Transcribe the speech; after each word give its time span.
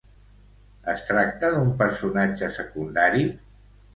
Es 0.93 1.01
tracta 1.09 1.51
d'un 1.57 1.69
personatge 1.83 2.51
secundari? 2.57 3.29